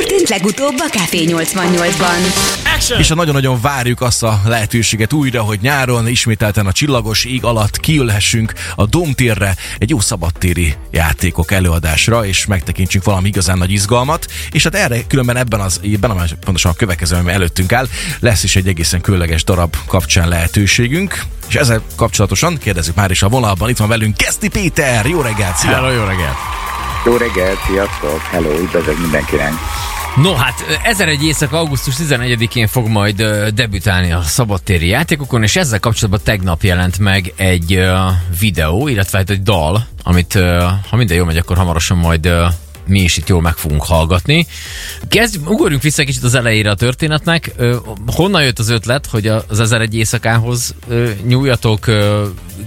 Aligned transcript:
történt 0.00 0.28
legutóbb 0.28 0.74
a 0.78 0.88
Café 0.90 1.24
88-ban? 1.28 2.98
És 2.98 3.10
a 3.10 3.14
nagyon-nagyon 3.14 3.60
várjuk 3.60 4.00
azt 4.00 4.22
a 4.22 4.40
lehetőséget 4.44 5.12
újra, 5.12 5.42
hogy 5.42 5.58
nyáron 5.60 6.08
ismételten 6.08 6.66
a 6.66 6.72
csillagos 6.72 7.24
ég 7.24 7.44
alatt 7.44 7.80
kiülhessünk 7.80 8.52
a 8.74 8.86
Domtérre 8.86 9.56
egy 9.78 9.90
jó 9.90 10.00
szabadtéri 10.00 10.74
játékok 10.90 11.52
előadásra, 11.52 12.26
és 12.26 12.46
megtekintsünk 12.46 13.04
valami 13.04 13.28
igazán 13.28 13.58
nagy 13.58 13.70
izgalmat. 13.70 14.26
És 14.50 14.62
hát 14.62 14.74
erre 14.74 15.06
különben 15.06 15.36
ebben 15.36 15.60
az 15.60 15.80
évben, 15.82 16.10
amely 16.10 16.26
pontosan 16.44 16.70
a 16.70 16.74
következő, 16.74 17.16
ami 17.16 17.32
előttünk 17.32 17.72
áll, 17.72 17.86
lesz 18.20 18.42
is 18.42 18.56
egy 18.56 18.68
egészen 18.68 19.00
különleges 19.00 19.44
darab 19.44 19.76
kapcsán 19.86 20.28
lehetőségünk. 20.28 21.22
És 21.48 21.54
ezzel 21.54 21.82
kapcsolatosan 21.96 22.58
kérdezzük 22.58 22.94
már 22.94 23.10
is 23.10 23.22
a 23.22 23.28
vonalban. 23.28 23.68
Itt 23.68 23.78
van 23.78 23.88
velünk 23.88 24.16
Keszti 24.16 24.48
Péter. 24.48 25.06
Jó 25.06 25.20
reggelt! 25.20 25.56
Szia! 25.56 25.70
Hello, 25.70 25.90
jó 25.90 26.04
reggelt! 26.04 26.36
Jó 27.04 27.16
reggelt, 27.16 27.58
sziasztok! 27.66 28.20
Hello, 28.30 28.58
üdvözlök 28.58 28.98
mindenkinek! 28.98 29.52
No 30.16 30.34
hát, 30.34 30.64
ezer 30.84 31.08
egy 31.08 31.24
éjszaka 31.24 31.58
augusztus 31.58 31.94
11-én 31.98 32.66
fog 32.66 32.88
majd 32.88 33.22
debütálni 33.54 34.12
a 34.12 34.22
szabadtéri 34.22 34.86
játékokon, 34.86 35.42
és 35.42 35.56
ezzel 35.56 35.80
kapcsolatban 35.80 36.20
tegnap 36.24 36.62
jelent 36.62 36.98
meg 36.98 37.32
egy 37.36 37.82
videó, 38.40 38.88
illetve 38.88 39.18
hát 39.18 39.30
egy 39.30 39.42
dal, 39.42 39.86
amit 40.02 40.32
ha 40.90 40.96
minden 40.96 41.16
jól 41.16 41.26
megy, 41.26 41.36
akkor 41.36 41.56
hamarosan 41.56 41.96
majd 41.96 42.26
uh, 42.26 42.52
mi 42.86 43.00
is 43.00 43.16
itt 43.16 43.28
jól 43.28 43.40
meg 43.40 43.56
fogunk 43.56 43.84
hallgatni. 43.84 44.46
Kezdjük, 45.08 45.50
ugorjunk 45.50 45.82
vissza 45.82 46.04
kicsit 46.04 46.22
az 46.22 46.34
elejére 46.34 46.70
a 46.70 46.74
történetnek. 46.74 47.52
Honnan 48.06 48.42
jött 48.42 48.58
az 48.58 48.68
ötlet, 48.68 49.06
hogy 49.06 49.26
az 49.26 49.60
ezer 49.60 49.80
egy 49.80 49.94
éjszakához 49.94 50.74
ö, 50.88 51.10
nyúljatok? 51.26 51.86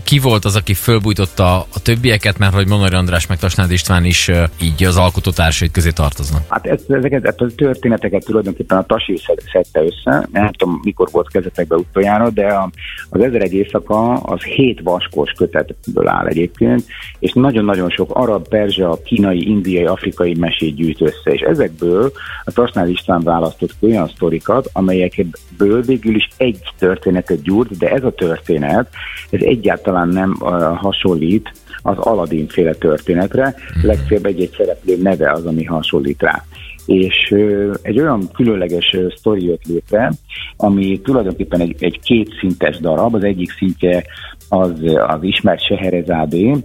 Ki 0.04 0.20
volt 0.20 0.46
az, 0.46 0.56
aki 0.56 0.74
fölbújtotta 0.74 1.56
a 1.56 1.82
többieket, 1.82 2.38
mert 2.38 2.54
hogy 2.54 2.68
Monori 2.68 2.96
András 2.96 3.28
meg 3.28 3.38
Tasnád 3.38 3.72
István 3.72 4.06
is 4.06 4.32
így 4.62 4.84
az 4.84 4.98
alkotótársait 4.98 5.72
közé 5.72 5.90
tartoznak? 5.90 6.42
Hát 6.48 6.66
ezt, 6.66 6.92
ezeket 6.92 7.26
ezt 7.26 7.42
a 7.42 7.48
történeteket 7.56 8.26
tulajdonképpen 8.26 8.78
a 8.78 8.86
Tasi 8.86 9.20
szedte 9.52 9.82
össze. 9.82 10.27
Nem 10.32 10.52
tudom, 10.52 10.80
mikor 10.84 11.10
volt 11.12 11.30
kezetekbe 11.30 11.76
utoljára, 11.76 12.30
de 12.30 12.70
az 13.10 13.22
ezer 13.22 13.41
egy 13.41 13.54
éjszaka 13.54 14.13
az 14.13 14.44
hét 14.44 14.82
vaskos 14.84 15.32
kötetből 15.32 16.07
áll 16.07 16.28
egyébként, 16.28 16.85
és 17.20 17.32
nagyon-nagyon 17.34 17.90
sok 17.90 18.16
arab, 18.16 18.48
perzsa, 18.48 19.00
kínai, 19.04 19.48
indiai, 19.48 19.85
afrikai 19.85 20.34
mesét 20.34 20.76
gyűjt 20.76 21.02
össze, 21.02 21.32
és 21.32 21.41
ezekből 21.41 22.12
a 22.44 22.52
Tasnál 22.52 22.90
István 22.90 23.22
választott 23.22 23.74
olyan 23.80 24.07
sztorikat, 24.07 24.70
amelyekből 24.74 25.82
végül 25.82 26.16
is 26.16 26.28
egy 26.38 26.60
történetet 26.78 27.41
gyúrt, 27.41 27.78
de 27.78 27.90
ez 27.90 28.04
a 28.04 28.12
történet, 28.12 28.90
ez 29.30 29.41
egyáltalán 29.41 29.82
nem 29.91 30.35
uh, 30.39 30.77
hasonlít 30.77 31.51
az 31.81 31.98
Aladdin 31.98 32.48
féle 32.48 32.73
történetre, 32.73 33.55
legfeljebb 33.81 34.26
egy-egy 34.26 34.53
szereplő 34.57 34.98
neve 35.01 35.31
az, 35.31 35.45
ami 35.45 35.63
hasonlít 35.63 36.21
rá. 36.21 36.43
És 36.85 37.35
egy 37.81 37.99
olyan 37.99 38.29
különleges 38.34 38.93
ö, 38.93 39.07
sztori 39.15 39.45
jött 39.45 39.65
létre, 39.65 40.11
ami 40.57 41.01
tulajdonképpen 41.01 41.59
egy, 41.59 41.76
egy 41.79 41.99
kétszintes 41.99 42.79
darab, 42.79 43.15
az 43.15 43.23
egyik 43.23 43.51
szintje 43.51 44.04
az, 44.49 44.71
az 45.07 45.23
ismert 45.23 45.65
Seherezádé 45.65 46.55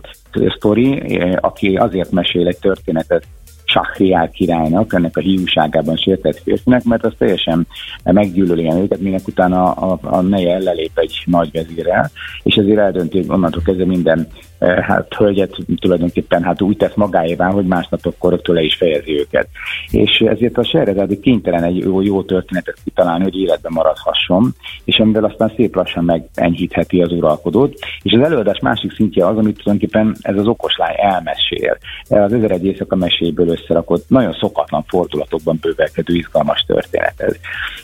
sztori, 0.57 1.19
aki 1.41 1.77
azért 1.77 2.11
mesél 2.11 2.47
egy 2.47 2.59
történetet 2.59 3.25
Sahriár 3.69 4.31
királynak, 4.31 4.93
ennek 4.93 5.17
a 5.17 5.21
hiúságában 5.21 5.97
sértett 5.97 6.39
férfinek, 6.39 6.85
mert 6.85 7.05
az 7.05 7.13
teljesen 7.19 7.67
meggyűlöli 8.05 8.73
őket, 8.73 9.01
minek 9.01 9.27
utána 9.27 9.73
a, 9.73 9.93
a, 10.03 10.17
a 10.17 10.21
neje 10.21 10.55
ellelép 10.55 10.99
egy 10.99 11.23
nagy 11.25 11.51
vezérrel, 11.53 12.11
és 12.43 12.55
ezért 12.55 12.79
eldönti, 12.79 13.17
hogy 13.19 13.29
onnantól 13.29 13.63
kezdve 13.63 13.85
minden 13.85 14.29
hát 14.59 15.15
hölgyet 15.15 15.57
tulajdonképpen 15.81 16.43
hát 16.43 16.63
úgy 16.63 16.77
tesz 16.77 16.95
magáévá, 16.95 17.51
hogy 17.51 17.65
másnap 17.65 18.01
akkor 18.07 18.41
le 18.45 18.63
is 18.63 18.75
fejezi 18.75 19.19
őket. 19.19 19.49
És 19.91 20.21
ezért 20.21 20.59
a 20.59 20.65
Sehrezádi 20.65 21.21
kénytelen 21.21 21.65
egy 21.65 21.77
jó, 21.77 22.01
jó 22.01 22.23
történetet 22.23 22.77
kitalálni, 22.85 23.23
hogy 23.23 23.37
életben 23.37 23.73
maradhasson, 23.75 24.55
és 24.85 24.99
amivel 24.99 25.25
aztán 25.25 25.53
szép 25.57 25.75
lassan 25.75 26.05
megenyhítheti 26.05 27.03
az 27.03 27.13
uralkodót. 27.13 27.79
És 28.03 28.13
az 28.13 28.21
előadás 28.21 28.59
másik 28.59 28.95
szintje 28.95 29.27
az, 29.27 29.37
amit 29.37 29.63
tulajdonképpen 29.63 30.17
ez 30.21 30.37
az 30.37 30.47
okos 30.47 30.77
lány 30.77 30.95
elmesél. 30.97 31.79
Az 32.09 32.33
ezer 32.33 32.51
egy 32.51 32.65
éjszaka 32.65 32.97
meséből 32.97 33.51
összerakott, 33.63 34.09
nagyon 34.09 34.37
szokatlan 34.41 34.85
fordulatokban 34.89 35.59
bővelkedő 35.61 36.15
izgalmas 36.15 36.65
történet 36.67 37.21
ez. 37.21 37.35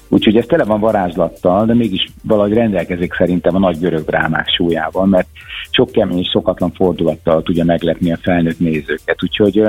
Úgyhogy 0.08 0.36
ez 0.36 0.44
tele 0.46 0.64
van 0.64 0.80
varázslattal, 0.80 1.66
de 1.66 1.74
mégis 1.74 2.08
valahogy 2.22 2.52
rendelkezik 2.52 3.14
szerintem 3.14 3.54
a 3.54 3.58
nagy 3.58 3.78
görög 3.78 4.04
drámák 4.04 4.48
súlyával, 4.48 5.06
mert 5.06 5.28
sok 5.70 5.90
kemény 5.90 6.18
és 6.18 6.28
szokatlan 6.32 6.72
fordulattal 6.72 7.42
tudja 7.42 7.64
meglepni 7.64 8.12
a 8.12 8.18
felnőtt 8.22 8.58
nézőket. 8.58 9.22
Úgyhogy, 9.22 9.62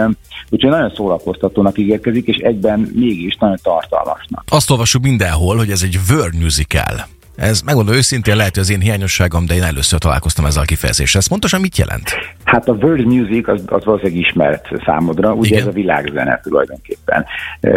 úgyhogy 0.49 0.69
nagyon 0.69 0.93
szórakoztatónak 0.95 1.77
ígérkezik, 1.77 2.27
és 2.27 2.37
egyben 2.37 2.79
mégis 2.79 3.35
nagyon 3.39 3.57
tartalmasnak. 3.63 4.43
Azt 4.51 4.71
olvassuk 4.71 5.01
mindenhol, 5.01 5.57
hogy 5.57 5.69
ez 5.69 5.81
egy 5.81 5.99
Word 6.09 6.35
musical. 6.35 7.07
Ez 7.35 7.61
megmondom 7.61 7.95
őszintén, 7.95 8.35
lehet, 8.35 8.53
hogy 8.53 8.63
az 8.63 8.69
én 8.69 8.79
hiányosságom, 8.79 9.45
de 9.45 9.55
én 9.55 9.63
először 9.63 9.99
találkoztam 9.99 10.45
ezzel 10.45 10.61
a 10.61 10.65
kifejezéssel. 10.65 11.21
Ez 11.21 11.27
pontosan 11.27 11.61
mit 11.61 11.77
jelent? 11.77 12.09
Hát 12.43 12.67
a 12.67 12.71
world 12.71 13.05
music 13.05 13.47
az, 13.47 13.63
az 13.65 13.85
valószínűleg 13.85 14.19
ismert 14.19 14.67
számodra, 14.85 15.33
ugye 15.33 15.47
Igen. 15.47 15.59
ez 15.59 15.67
a 15.67 15.71
világzene 15.71 16.39
tulajdonképpen. 16.43 17.25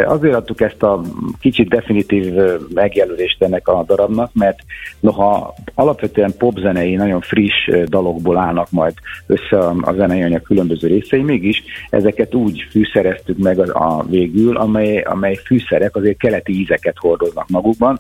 Azért 0.07 0.35
adtuk 0.35 0.61
ezt 0.61 0.83
a 0.83 1.01
kicsit 1.41 1.69
definitív 1.69 2.35
megjelölést 2.75 3.43
ennek 3.43 3.69
a 3.69 3.85
darabnak, 3.87 4.31
mert 4.35 4.59
noha 5.01 5.55
alapvetően 5.75 6.35
popzenei, 6.39 6.95
nagyon 6.95 7.21
friss 7.21 7.69
dalokból 7.85 8.37
állnak 8.39 8.71
majd 8.71 8.95
össze 9.27 9.59
a 9.81 9.93
zenei 9.97 10.23
anyag 10.23 10.43
különböző 10.43 10.89
részei, 10.89 11.23
mégis 11.23 11.63
ezeket 11.91 12.35
úgy 12.35 12.67
fűszereztük 12.71 13.39
meg 13.39 13.59
a, 13.59 13.99
a 13.99 14.05
végül, 14.09 14.57
amely, 14.57 14.99
amely 14.99 15.35
fűszerek 15.45 15.97
azért 15.97 16.19
keleti 16.19 16.61
ízeket 16.61 16.97
hordoznak 16.99 17.49
magukban, 17.49 17.99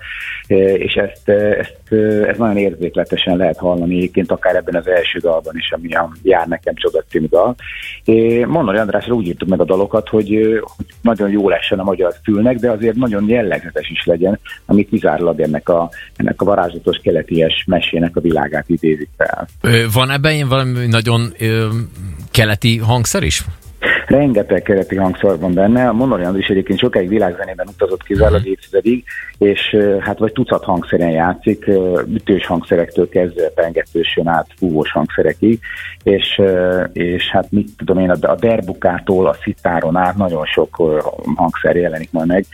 és 0.76 0.94
ezt 0.94 1.30
ezt, 1.56 1.92
ezt 2.26 2.38
nagyon 2.38 2.56
érzékletesen 2.56 3.36
lehet 3.36 3.56
hallani 3.56 3.96
egyébként 3.96 4.30
akár 4.30 4.54
ebben 4.54 4.74
az 4.74 4.86
első 4.86 5.18
dalban 5.18 5.56
is, 5.56 5.70
ami 5.70 5.94
a 5.94 6.12
Jár 6.22 6.46
nekem 6.46 6.74
csoda 6.74 7.04
című 7.08 7.26
dal. 7.26 7.54
Mondani 8.46 8.78
Andrásra 8.78 9.14
úgy 9.14 9.26
írtuk 9.26 9.48
meg 9.48 9.60
a 9.60 9.64
dalokat, 9.64 10.08
hogy, 10.08 10.28
hogy 10.76 10.86
nagyon 11.00 11.30
jó 11.30 11.48
lessen 11.48 11.78
a 11.78 11.84
magyar 11.84 12.14
fülnek, 12.24 12.56
de 12.56 12.70
azért 12.70 12.96
nagyon 12.96 13.28
jellegzetes 13.28 13.90
is 13.90 14.04
legyen, 14.04 14.40
ami 14.66 14.84
kizárólag 14.84 15.40
ennek 15.40 15.68
a, 15.68 15.90
ennek 16.16 16.40
a 16.40 16.44
varázslatos 16.44 16.96
keleties 17.02 17.64
mesének 17.66 18.16
a 18.16 18.20
világát 18.20 18.68
idézik 18.68 19.08
fel. 19.16 19.48
Van 19.92 20.10
ebben 20.10 20.48
valami 20.48 20.86
nagyon 20.86 21.32
ö, 21.38 21.68
keleti 22.30 22.78
hangszer 22.78 23.22
is? 23.22 23.44
Rengeteg 24.08 24.62
keleti 24.62 24.96
hangszer 24.96 25.38
van 25.38 25.54
benne. 25.54 25.88
A 25.88 25.92
Monori 25.92 26.24
Andris 26.24 26.46
egyébként 26.46 26.78
sokáig 26.78 27.08
világzenében 27.08 27.68
utazott 27.68 28.02
kizárólag 28.02 28.40
mhm. 28.40 28.50
évtizedig, 28.50 29.04
és 29.38 29.76
hát 30.00 30.18
vagy 30.18 30.32
tucat 30.32 30.64
hangszeren 30.64 31.10
játszik, 31.10 31.66
ütős 32.14 32.46
hangszerektől 32.46 33.08
kezdve 33.08 33.48
pengetősön 33.48 34.28
át 34.28 34.46
fúvós 34.56 34.92
hangszerekig, 34.92 35.60
és, 36.02 36.40
és 36.92 37.30
hát 37.30 37.50
mit 37.50 37.68
tudom 37.76 37.98
én, 37.98 38.10
a 38.10 38.34
derbukától 38.34 39.26
a 39.26 39.36
szitáron 39.42 39.96
át 39.96 40.16
nagyon 40.16 40.44
sok 40.44 40.82
hangszer 41.36 41.76
jelenik 41.76 42.12
majd 42.12 42.26
meg 42.26 42.44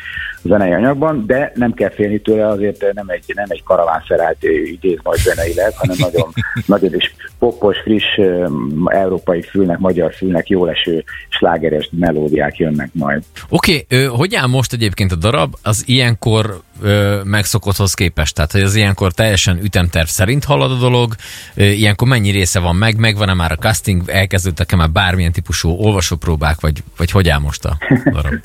a 0.44 0.48
zenei 0.48 0.72
anyagban, 0.72 1.26
de 1.26 1.52
nem 1.54 1.72
kell 1.72 1.90
félni 1.90 2.20
tőle, 2.20 2.46
azért 2.46 2.92
nem 2.92 3.08
egy, 3.08 3.24
nem 3.34 3.46
egy 3.48 3.62
karavánszerált 3.62 4.42
idéz 4.64 4.98
majd 5.02 5.18
zeneileg, 5.18 5.72
hanem 5.76 5.96
nagyon, 5.98 6.28
nagyon 6.66 6.94
is 6.94 7.14
popos, 7.44 7.78
friss, 7.78 8.04
európai 8.84 9.42
fülnek, 9.42 9.78
magyar 9.78 10.14
fülnek 10.14 10.48
jól 10.48 10.70
eső 10.70 11.04
slágeres 11.28 11.88
melódiák 11.92 12.56
jönnek 12.56 12.90
majd. 12.92 13.22
Oké, 13.48 13.86
okay, 13.90 14.04
hogy 14.04 14.34
áll 14.34 14.46
most 14.46 14.72
egyébként 14.72 15.12
a 15.12 15.16
darab? 15.16 15.54
Az 15.62 15.82
ilyenkor 15.86 16.60
ö, 16.82 17.20
megszokotthoz 17.24 17.94
képest? 17.94 18.34
Tehát, 18.34 18.52
hogy 18.52 18.60
az 18.60 18.74
ilyenkor 18.74 19.12
teljesen 19.12 19.58
ütemterv 19.62 20.06
szerint 20.06 20.44
halad 20.44 20.70
a 20.70 20.78
dolog, 20.78 21.14
ö, 21.54 21.64
ilyenkor 21.64 22.08
mennyi 22.08 22.30
része 22.30 22.60
van 22.60 22.76
meg, 22.76 22.98
megvan-e 22.98 23.34
már 23.34 23.52
a 23.52 23.56
casting, 23.56 24.02
elkezdődtek-e 24.06 24.76
már 24.76 24.90
bármilyen 24.90 25.32
típusú 25.32 25.68
olvasópróbák, 25.68 26.60
vagy, 26.60 26.82
vagy 26.96 27.10
hogy 27.10 27.28
áll 27.28 27.38
most 27.38 27.64
a 27.64 27.78
darab? 28.12 28.32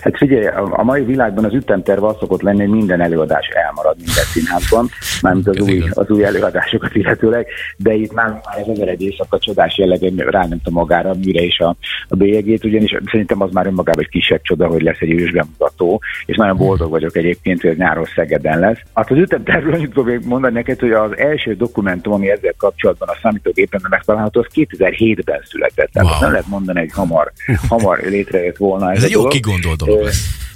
Hát 0.00 0.16
figyelj, 0.16 0.46
a 0.70 0.82
mai 0.82 1.04
világban 1.04 1.44
az 1.44 1.54
ütemterv 1.54 2.04
az 2.04 2.16
szokott 2.20 2.42
lenni, 2.42 2.58
hogy 2.58 2.76
minden 2.76 3.00
előadás 3.00 3.46
elmarad 3.46 3.96
minden 3.96 4.24
színházban, 4.24 4.88
mármint 5.22 5.48
az 5.48 5.60
új, 5.60 5.82
az 5.90 6.10
új 6.10 6.24
előadásokat 6.24 6.94
illetőleg, 6.94 7.46
de 7.76 7.94
itt 7.94 8.12
már, 8.12 8.28
már 8.28 8.58
ez 8.58 8.66
ezer 8.68 8.88
egy 8.88 9.02
éjszaka 9.02 9.38
csodás 9.38 9.78
jellegen 9.78 10.16
a 10.64 10.70
magára, 10.70 11.14
mire 11.24 11.42
is 11.42 11.58
a, 11.58 11.76
a 12.08 12.16
bélyegét, 12.16 12.64
ugyanis 12.64 12.96
szerintem 13.10 13.42
az 13.42 13.50
már 13.52 13.66
önmagában 13.66 14.02
egy 14.02 14.10
kisebb 14.10 14.42
csoda, 14.42 14.66
hogy 14.66 14.82
lesz 14.82 15.00
egy 15.00 15.10
ősbemutató, 15.10 16.00
és 16.26 16.36
nagyon 16.36 16.56
boldog 16.56 16.90
vagyok 16.90 17.16
egyébként, 17.16 17.60
hogy 17.60 17.70
ez 17.70 17.76
nyáron 17.76 18.04
Szegeden 18.14 18.58
lesz. 18.58 18.78
Hát 18.94 19.10
az 19.10 19.16
ütemtervről 19.16 19.74
annyit 19.74 19.92
fogok 19.92 20.24
mondani 20.24 20.54
neked, 20.54 20.80
hogy 20.80 20.92
az 20.92 21.16
első 21.16 21.54
dokumentum, 21.54 22.12
ami 22.12 22.30
ezzel 22.30 22.54
kapcsolatban 22.56 23.08
a 23.08 23.18
számítógépen 23.22 23.80
megtalálható, 23.88 24.40
az 24.40 24.46
2007-ben 24.54 25.40
született. 25.44 25.90
Tehát 25.92 26.08
wow. 26.08 26.20
nem 26.20 26.30
lehet 26.30 26.46
mondani, 26.46 26.78
hogy 26.78 26.92
hamar, 26.92 27.32
hamar 27.68 27.98
létrejött 28.04 28.56
volna 28.56 28.90
ez, 28.90 28.96
ez 28.96 29.04
egy 29.04 29.10
jó 29.10 29.26
kigondolt 29.26 29.82
dolog 29.88 30.04
lesz. 30.04 30.47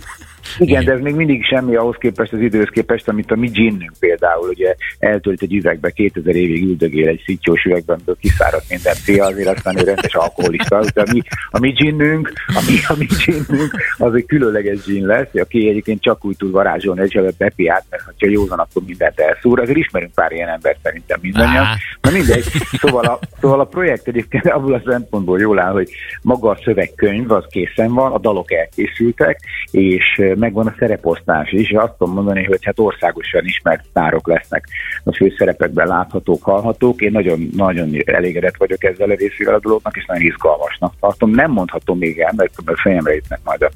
Igen, 0.58 0.84
de 0.84 0.93
ez 0.93 1.00
még 1.00 1.14
mindig 1.14 1.44
semmi 1.44 1.75
ahhoz 1.75 1.96
képest, 1.99 2.32
az 2.32 2.40
időhöz 2.40 2.69
képest, 2.69 3.08
amit 3.08 3.31
a 3.31 3.37
mi 3.37 3.49
ginnünk 3.49 3.93
például, 3.99 4.49
ugye 4.49 4.75
eltölt 4.99 5.43
egy 5.43 5.54
üvegbe, 5.54 5.90
2000 5.90 6.34
évig 6.34 6.62
üldögél 6.62 7.08
egy 7.08 7.22
szittyós 7.25 7.64
üvegben, 7.64 7.94
amiből 7.96 8.16
kiszáradt 8.20 8.69
minden 8.69 8.94
fia, 8.94 9.25
azért 9.25 9.56
aztán 9.56 9.78
ő 9.78 9.84
rendes 9.84 10.14
alkoholista. 10.14 10.84
De 10.94 11.00
a 11.00 11.12
mi, 11.12 11.22
a 11.50 11.58
mi 11.58 11.70
ginnünk, 11.70 12.32
a 12.46 12.62
mi, 12.69 12.76
a 12.88 12.94
mi 12.99 13.06
ginnünk, 13.25 13.75
az 13.96 14.14
egy 14.14 14.26
különleges 14.26 14.84
gin 14.84 15.06
lesz, 15.06 15.34
aki 15.34 15.69
egyébként 15.69 16.02
csak 16.02 16.25
úgy 16.25 16.37
tud 16.37 16.50
varázsolni, 16.50 17.00
a 17.02 17.32
bepiát, 17.38 17.84
mert 17.90 18.02
ha 18.02 18.12
józan, 18.19 18.58
akkor 18.58 18.82
mindent 18.87 19.20
elszúr. 19.20 19.60
Azért 19.60 19.78
ismerünk 19.78 20.12
pár 20.14 20.32
ilyen 20.32 20.48
embert 20.48 20.78
szerintem 20.82 21.19
mindannyian. 21.22 21.66
Na 22.00 22.10
mindegy. 22.10 22.44
Szóval 22.81 23.05
a, 23.05 23.19
szóval 23.40 23.60
a 23.60 23.64
projekt 23.64 24.08
egyébként 24.08 24.46
abból 24.46 24.75
a 24.75 24.82
szempontból 24.87 25.40
jól 25.40 25.58
áll, 25.58 25.72
hogy 25.72 25.88
maga 26.22 26.50
a 26.50 26.58
szövegkönyv 26.64 27.31
az 27.31 27.44
készen 27.48 27.93
van, 27.94 28.12
a 28.12 28.19
dalok 28.19 28.52
elkészültek, 28.52 29.40
és 29.70 30.22
megvan 30.42 30.66
a 30.66 30.74
szereposztás 30.78 31.50
is. 31.50 31.70
Azt 31.70 31.92
tudom 31.98 32.14
mondani, 32.14 32.44
hogy 32.44 32.64
hát 32.64 32.78
országosan 32.78 33.44
ismert 33.44 33.84
sztárok 33.84 34.26
lesznek 34.28 34.64
a 35.04 35.14
főszerepekben 35.14 35.86
láthatók, 35.86 36.42
hallhatók. 36.42 37.00
Én 37.00 37.10
nagyon, 37.10 37.48
nagyon 37.56 37.90
elégedett 38.04 38.56
vagyok 38.56 38.84
ezzel 38.84 39.10
a 39.10 39.14
részével 39.14 39.54
a 39.54 39.60
dolognak, 39.60 39.96
és 39.96 40.04
nagyon 40.04 40.26
izgalmasnak 40.26 40.92
tartom. 41.00 41.30
Nem 41.30 41.50
mondhatom 41.50 41.98
még 41.98 42.18
el, 42.18 42.32
mert 42.36 42.52
fejemre 42.80 43.14
jutnak 43.14 43.40
majd 43.44 43.62
a, 43.62 43.70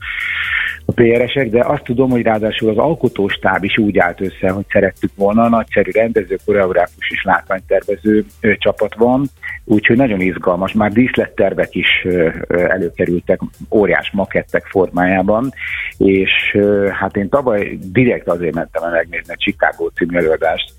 a 0.87 0.93
PR-esek, 0.93 1.51
de 1.51 1.65
azt 1.65 1.83
tudom, 1.83 2.11
hogy 2.11 2.23
ráadásul 2.23 2.71
az 2.71 2.77
alkotóstáb 2.77 3.65
is 3.65 3.79
úgy 3.79 3.99
állt 3.99 4.21
össze, 4.21 4.51
hogy 4.51 4.65
szerettük 4.69 5.11
volna, 5.15 5.49
nagyszerű 5.49 5.91
rendező, 5.91 6.39
koreográfus 6.45 7.11
és 7.11 7.23
látványtervező 7.23 8.25
csapat 8.41 8.95
van, 8.95 9.31
úgyhogy 9.65 9.97
nagyon 9.97 10.21
izgalmas. 10.21 10.73
Már 10.73 10.93
díszlettervek 10.93 11.75
is 11.75 12.07
előkerültek 12.49 13.41
óriás 13.71 14.11
makettek 14.13 14.65
formájában, 14.67 15.53
és 15.99 16.57
hát 17.01 17.17
én 17.17 17.29
tavaly 17.29 17.79
direkt 17.93 18.29
azért 18.29 18.55
mentem 18.55 18.83
el 18.83 18.91
megnézni 18.91 19.33
a 19.33 19.37
Chicago 19.39 19.89
című 19.89 20.17
előadást 20.17 20.73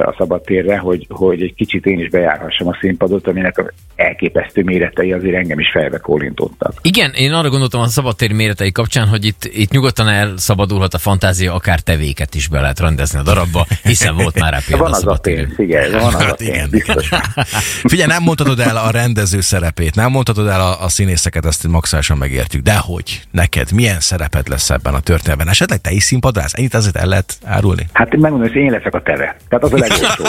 a 0.00 0.14
szabadtérre, 0.18 0.78
hogy, 0.78 1.06
hogy 1.08 1.42
egy 1.42 1.54
kicsit 1.54 1.86
én 1.86 1.98
is 1.98 2.08
bejárhassam 2.08 2.68
a 2.68 2.76
színpadot, 2.80 3.28
aminek 3.28 3.74
elképesztő 3.96 4.62
méretei 4.62 5.12
azért 5.12 5.36
engem 5.36 5.58
is 5.58 5.70
fejbe 5.70 5.98
kólintottak. 5.98 6.72
Igen, 6.82 7.12
én 7.14 7.32
arra 7.32 7.48
gondoltam 7.48 7.80
a 7.80 7.86
szabadtér 7.86 8.32
méretei 8.32 8.72
kapcsán, 8.72 9.08
hogy 9.08 9.24
itt, 9.24 9.33
itt 9.42 9.70
nyugodtan 9.70 10.08
elszabadulhat 10.08 10.94
a 10.94 10.98
fantázia, 10.98 11.54
akár 11.54 11.80
tevéket 11.80 12.34
is 12.34 12.48
be 12.48 12.60
lehet 12.60 12.80
rendezni 12.80 13.18
a 13.18 13.22
darabba, 13.22 13.66
hiszen 13.82 14.16
volt 14.16 14.40
már 14.40 14.52
rá 14.52 14.58
példa 14.66 14.82
van 14.84 14.92
az 14.92 15.06
a 15.06 15.18
pénz, 15.22 15.52
igen, 15.56 15.90
van 15.92 16.14
az 16.14 16.14
a 16.14 16.24
hát 16.24 16.36
pénz, 16.36 16.68
biztos. 16.68 17.08
Figyelj, 17.92 18.08
nem 18.08 18.22
mondhatod 18.22 18.60
el 18.60 18.76
a 18.76 18.90
rendező 18.90 19.40
szerepét, 19.40 19.94
nem 19.94 20.10
mondhatod 20.10 20.46
el 20.46 20.60
a, 20.60 20.82
a 20.82 20.88
színészeket, 20.88 21.44
azt 21.44 21.66
maximálisan 21.66 22.18
megértjük, 22.18 22.62
de 22.62 22.76
hogy 22.76 23.22
neked 23.30 23.72
milyen 23.72 24.00
szereped 24.00 24.48
lesz 24.48 24.70
ebben 24.70 24.94
a 24.94 25.00
történetben? 25.00 25.48
Esetleg 25.48 25.80
te 25.80 25.90
is 25.90 26.02
színpadrász? 26.02 26.52
Ennyit 26.54 26.74
azért 26.74 26.96
el 26.96 27.06
lehet 27.06 27.34
árulni? 27.44 27.86
Hát 27.92 28.10
megmondom, 28.10 28.48
hogy 28.48 28.56
én 28.56 28.70
leszek 28.70 28.94
a 28.94 29.02
teve. 29.02 29.36
Tehát 29.48 29.64
az 29.64 29.72
a 29.72 29.76
legolcsóbb. 29.76 30.26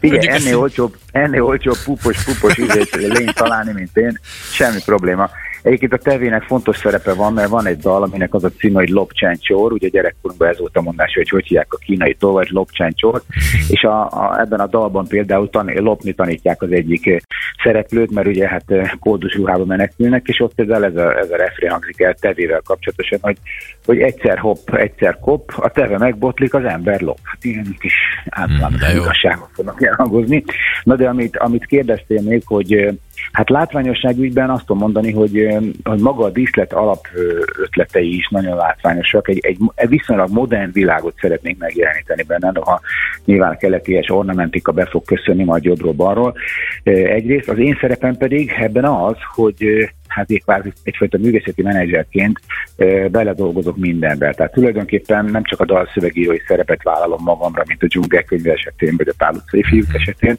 Igen, 0.00 0.34
ennél 0.34 0.58
olcsóbb, 0.58 0.96
ennél 1.12 1.42
olcsóbb 1.42 1.76
pupos, 1.84 2.24
pupos 2.24 2.58
ízét 2.58 2.94
lény 2.94 3.32
találni, 3.34 3.72
mint 3.72 3.96
én, 3.96 4.20
semmi 4.52 4.78
probléma. 4.84 5.30
Egyébként 5.64 5.92
a 5.92 5.96
tevének 5.96 6.42
fontos 6.42 6.76
szerepe 6.76 7.14
van, 7.14 7.32
mert 7.32 7.48
van 7.48 7.66
egy 7.66 7.78
dal, 7.78 8.02
aminek 8.02 8.34
az 8.34 8.44
a 8.44 8.48
címe, 8.48 8.78
hogy 8.78 8.88
Lopcsáncsor, 8.88 9.72
ugye 9.72 9.88
gyerekkorunkban 9.88 10.48
ez 10.48 10.58
volt 10.58 10.76
a 10.76 10.82
mondás, 10.82 11.14
hogy 11.14 11.28
hogy 11.28 11.46
hívják 11.46 11.72
a 11.72 11.76
kínai 11.76 12.14
tolvaj, 12.14 12.46
Lopcsáncsor, 12.48 13.22
és 13.74 13.82
a, 13.82 14.04
a, 14.04 14.40
ebben 14.40 14.60
a 14.60 14.66
dalban 14.66 15.06
például 15.06 15.50
tan, 15.50 15.72
lopni 15.74 16.12
tanítják 16.12 16.62
az 16.62 16.72
egyik 16.72 17.06
eh, 17.06 17.16
szereplőt, 17.62 18.10
mert 18.10 18.26
ugye 18.26 18.48
hát 18.48 18.70
eh, 18.70 18.90
kódus 19.00 19.34
ruhába 19.34 19.64
menekülnek, 19.64 20.26
és 20.28 20.40
ott 20.40 20.54
például 20.54 20.84
ez 20.84 20.96
a, 20.96 21.18
ez 21.18 21.30
a 21.30 21.36
refré 21.36 21.66
hangzik 21.66 22.00
el 22.00 22.14
tevével 22.14 22.60
kapcsolatosan, 22.64 23.18
hogy, 23.22 23.36
hogy 23.84 23.98
egyszer 23.98 24.38
hopp, 24.38 24.70
egyszer 24.70 25.18
kop, 25.20 25.52
a 25.56 25.70
teve 25.70 25.98
megbotlik, 25.98 26.54
az 26.54 26.64
ember 26.64 27.00
lop. 27.00 27.18
Hát 27.22 27.44
ilyen 27.44 27.76
kis 27.78 27.94
általános 28.28 28.80
hmm, 28.80 29.00
igazságok 29.00 29.50
fognak 29.52 29.82
elhangozni. 29.82 30.44
Na 30.82 30.96
de 30.96 31.08
amit, 31.08 31.36
amit 31.36 31.66
kérdeztél 31.66 32.22
még, 32.22 32.42
hogy 32.46 32.72
eh, 32.72 32.94
Hát 33.32 33.50
látványosság 33.50 34.18
ügyben 34.18 34.50
azt 34.50 34.66
tudom 34.66 34.82
mondani, 34.82 35.12
hogy, 35.12 35.48
hogy 35.84 36.00
maga 36.00 36.24
a 36.24 36.30
díszlet 36.30 36.72
alap 36.72 37.06
ötletei 37.58 38.16
is 38.16 38.28
nagyon 38.28 38.56
látványosak. 38.56 39.28
Egy, 39.28 39.38
egy, 39.42 39.58
egy 39.74 39.88
viszonylag 39.88 40.30
modern 40.30 40.72
világot 40.72 41.14
szeretnénk 41.20 41.58
megjeleníteni 41.58 42.22
benne, 42.22 42.52
ha 42.60 42.80
nyilván 43.24 43.52
a 43.52 43.56
keleties 43.56 44.10
ornamentika 44.10 44.72
be 44.72 44.86
fog 44.86 45.04
köszönni 45.04 45.44
majd 45.44 45.64
jobbról-balról. 45.64 46.34
Egyrészt 46.82 47.48
az 47.48 47.58
én 47.58 47.78
szerepem 47.80 48.16
pedig 48.16 48.50
ebben 48.58 48.84
az, 48.84 49.16
hogy 49.34 49.64
hát 50.08 50.30
én 50.30 50.38
kvázi 50.38 50.72
egyfajta 50.82 51.18
művészeti 51.18 51.62
menedzserként 51.62 52.40
beledolgozok 53.10 53.76
mindenbe. 53.76 54.32
Tehát 54.32 54.52
tulajdonképpen 54.52 55.24
nem 55.24 55.42
csak 55.42 55.60
a 55.60 55.64
dalszövegírói 55.64 56.38
szerepet 56.46 56.82
vállalom 56.82 57.22
magamra, 57.22 57.62
mint 57.66 57.82
a 57.82 57.86
dzsungelkönyv 57.86 58.46
esetén, 58.46 58.94
vagy 58.96 59.08
a 59.08 59.14
Pál 59.18 59.34
utcai 59.34 59.62
fiúk 59.62 59.94
esetén, 59.94 60.36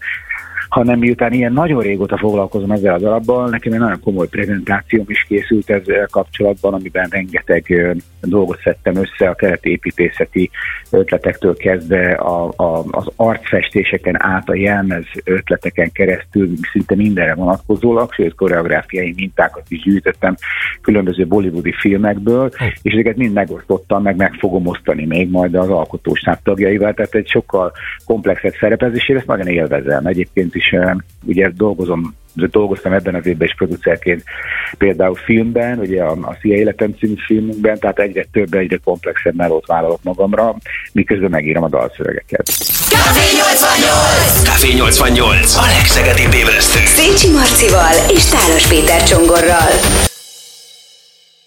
hanem 0.69 1.00
miután 1.00 1.33
ilyen 1.33 1.53
nagyon 1.53 1.81
régóta 1.81 2.17
foglalkozom 2.17 2.71
ezzel 2.71 2.94
a 2.94 3.00
darabbal, 3.00 3.50
nekem 3.50 3.73
egy 3.73 3.79
nagyon 3.79 4.00
komoly 4.00 4.27
prezentációm 4.27 5.06
is 5.07 5.25
készült 5.27 5.69
ezzel 5.69 6.07
kapcsolatban, 6.12 6.73
amiben 6.73 7.07
rengeteg 7.09 7.95
dolgot 8.21 8.59
szedtem 8.63 8.95
össze 8.95 9.29
a 9.29 9.35
keretépítészeti 9.35 10.50
ötletektől 10.89 11.56
kezdve 11.56 12.12
a, 12.12 12.53
a, 12.56 12.83
az 12.91 13.07
arcfestéseken 13.15 14.23
át 14.23 14.50
a 14.50 14.56
jelmez 14.56 15.06
ötleteken 15.23 15.91
keresztül 15.91 16.50
szinte 16.71 16.95
mindenre 16.95 17.33
vonatkozólag, 17.33 18.13
sőt 18.13 18.35
koreográfiai 18.35 19.13
mintákat 19.15 19.65
is 19.68 19.83
gyűjtöttem 19.83 20.35
különböző 20.81 21.27
bollywoodi 21.27 21.73
filmekből, 21.79 22.45
oh. 22.45 22.68
és 22.81 22.94
ezeket 22.94 23.15
mind 23.15 23.33
megosztottam, 23.33 24.01
meg 24.01 24.15
meg 24.15 24.33
fogom 24.33 24.68
osztani 24.68 25.06
még 25.06 25.29
majd 25.29 25.56
az 25.56 25.69
alkotóság 25.69 26.41
tagjaival, 26.44 26.94
tehát 26.94 27.15
egy 27.15 27.29
sokkal 27.29 27.71
komplexebb 28.06 28.53
szerepezés, 28.59 29.09
és 29.09 29.15
ezt 29.15 29.27
nagyon 29.27 29.47
élvezem. 29.47 30.06
Egyébként 30.06 30.55
is 30.56 30.75
ugye 31.24 31.52
dolgozom 31.56 32.16
dolgoztam 32.36 32.94
ebben 32.94 33.16
az 33.16 33.25
évben 33.25 33.48
is 33.48 33.56
producerként 33.56 34.24
például 34.78 35.16
filmben, 35.16 35.80
ugye 35.80 36.04
a, 36.04 36.12
a 36.12 36.38
Szia 36.42 36.56
Életem 36.56 36.96
című 37.00 37.13
filmünkben, 37.25 37.80
tehát 37.80 38.00
egyre 38.00 38.25
több, 38.31 38.54
egyre 38.54 38.80
komplexebb 38.84 39.36
melót 39.36 39.66
vállalok 39.66 40.04
magamra, 40.04 40.56
miközben 40.92 41.30
megírom 41.30 41.63
a 41.63 41.69
dalszövegeket. 41.69 42.46
Café 42.90 43.38
88! 43.38 44.44
Café 44.44 44.74
88! 44.74 45.56
A 45.56 45.66
legszegedibb 45.66 46.34
ébresztő! 46.34 46.80
Szécsi 46.86 47.31
Marcival 47.31 47.94
és 48.16 48.25
Tálos 48.25 48.68
Péter 48.68 49.04
Csongorral. 49.04 50.14